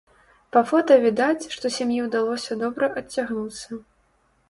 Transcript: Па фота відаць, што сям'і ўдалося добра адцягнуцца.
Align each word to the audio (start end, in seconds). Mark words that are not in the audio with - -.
Па 0.55 0.63
фота 0.69 0.97
відаць, 1.03 1.45
што 1.57 1.73
сям'і 1.77 1.99
ўдалося 2.07 2.61
добра 2.65 2.93
адцягнуцца. 3.03 3.83